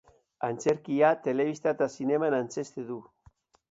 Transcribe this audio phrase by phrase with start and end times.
[0.47, 3.03] Antzerkia, telebista eta zineman antzeztu du.